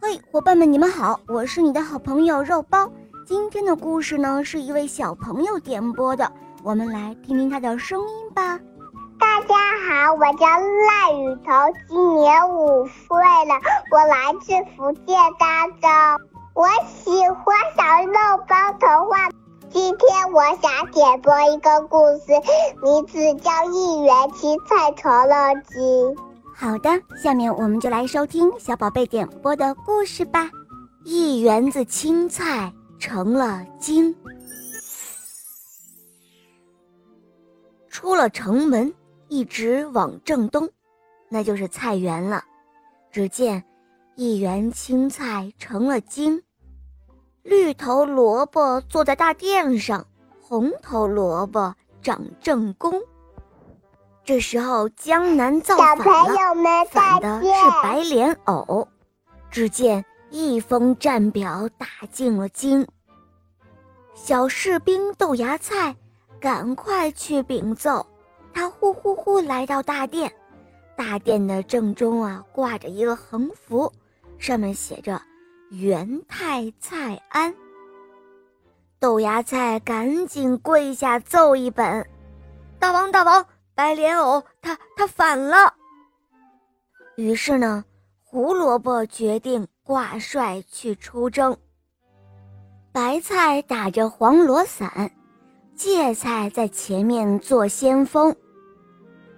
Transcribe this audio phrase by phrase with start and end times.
[0.00, 2.88] 嘿，伙伴们，你们好，我是你的好朋友肉包。
[3.26, 6.30] 今天的故事呢，是一位小朋友点播的，
[6.62, 8.60] 我们来听听他的声音吧。
[9.18, 9.56] 大家
[9.88, 11.52] 好，我叫赖雨桐，
[11.88, 15.88] 今年五岁了，我来自福建漳州，
[16.54, 19.28] 我喜欢小肉包童话。
[19.70, 22.32] 今天我想点播一个故事，
[22.82, 26.16] 名字叫《一元青菜成了精》。
[26.60, 30.50] 好的，下面我们就来收听小宝贝点播的故事吧。
[31.04, 34.12] 一园子青菜成了精。
[37.88, 38.92] 出了城门，
[39.28, 40.68] 一直往正东，
[41.28, 42.42] 那就是菜园了。
[43.12, 43.62] 只见
[44.16, 46.42] 一园青菜成了精，
[47.44, 50.04] 绿头萝卜坐在大殿上，
[50.42, 53.00] 红头萝卜长正宫。
[54.28, 56.04] 这时候，江南造反了，
[56.90, 58.86] 反的是白莲藕。
[59.50, 62.86] 只见一封战表打进了京。
[64.14, 65.96] 小士兵豆芽菜，
[66.38, 68.06] 赶快去禀奏。
[68.52, 70.30] 他呼呼呼来到大殿，
[70.94, 73.90] 大殿的正中啊，挂着一个横幅，
[74.38, 75.22] 上面写着
[75.72, 77.54] “元太蔡安”。
[79.00, 82.06] 豆芽菜赶紧跪下奏一本
[82.78, 83.46] ：“大王，大王！”
[83.78, 85.72] 白莲藕，他他反了。
[87.14, 87.84] 于是呢，
[88.24, 91.56] 胡萝卜决定挂帅去出征。
[92.90, 95.12] 白菜打着黄罗伞，
[95.76, 98.34] 芥菜在前面做先锋。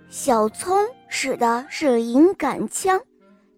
[0.09, 0.75] 小葱
[1.07, 2.99] 使的是银杆枪，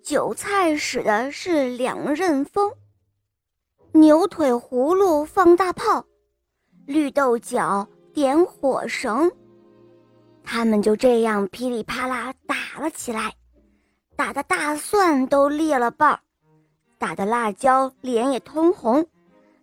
[0.02, 2.72] 韭菜使的是两刃锋。
[3.92, 6.04] 牛腿葫芦放大炮，
[6.86, 9.30] 绿豆角点火绳。
[10.44, 13.32] 他们就这样噼里啪啦打了起来，
[14.16, 16.20] 打的大蒜都裂了瓣儿，
[16.98, 19.06] 打的辣椒脸也通红，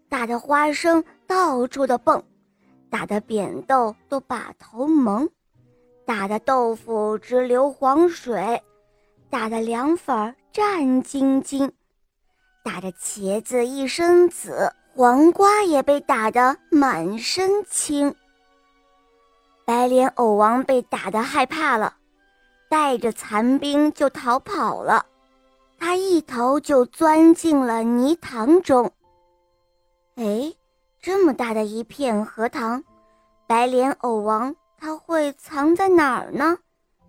[0.10, 2.24] 打的花生到处的蹦，
[2.90, 5.30] 打的扁豆都把头蒙，
[6.06, 8.62] 打的豆腐直流黄水，
[9.30, 11.72] 打的凉粉战兢兢，
[12.64, 18.16] 打的茄子一身紫，黄瓜也被打得满身青。
[19.70, 21.94] 白莲藕王被打得害怕了，
[22.72, 25.06] 带着残兵就逃跑了。
[25.78, 28.92] 他一头就钻进了泥塘中。
[30.16, 30.52] 哎，
[31.00, 32.84] 这么大的一片荷塘，
[33.46, 36.58] 白莲藕王他会藏在哪儿呢？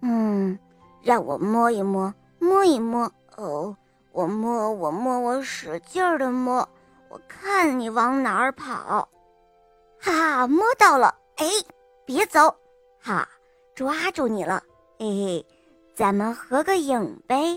[0.02, 0.58] 嗯，
[1.00, 3.10] 让我摸一摸，摸一摸。
[3.38, 3.74] 哦，
[4.12, 6.68] 我摸，我摸，我使劲儿的摸，
[7.08, 9.08] 我看你往哪儿跑。
[9.98, 11.14] 哈哈，摸到了！
[11.36, 11.46] 哎。
[12.10, 12.52] 别走，
[13.00, 13.28] 哈，
[13.72, 14.60] 抓住你了，
[14.98, 15.46] 嘿嘿，
[15.94, 17.56] 咱们合个影呗。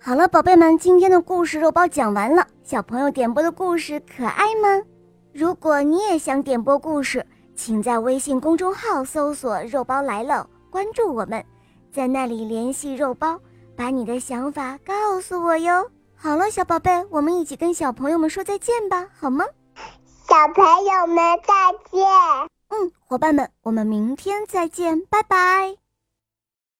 [0.00, 2.46] 好了，宝贝们，今天的故事肉包讲完了。
[2.62, 4.80] 小朋友点播的故事可爱吗？
[5.32, 11.44] 如果你也想点播故事，请在微信公众号搜索“肉包来了”，关注我们，
[11.90, 13.36] 在那里联系肉包，
[13.74, 15.90] 把你的想法告诉我哟。
[16.14, 19.44] 好了，小宝贝，我们一起跟小朋友们说再见吧，好吗？
[20.32, 21.54] 小朋友们再
[21.90, 22.00] 见。
[22.70, 25.81] 嗯，伙伴们，我们明天再见，拜拜。